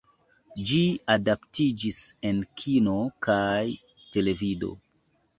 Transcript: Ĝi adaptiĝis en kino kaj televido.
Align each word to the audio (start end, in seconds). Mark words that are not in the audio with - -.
Ĝi 0.67 0.77
adaptiĝis 1.15 1.99
en 2.29 2.39
kino 2.61 2.95
kaj 3.27 3.59
televido. 4.17 4.71